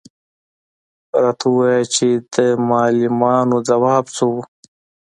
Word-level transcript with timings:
_راته 1.21 1.45
ووايه 1.51 1.83
چې 1.95 2.07
د 2.33 2.37
معلمانو 2.69 3.57
ځواب 3.69 4.05
څه 4.15 4.23
و؟ 4.31 4.33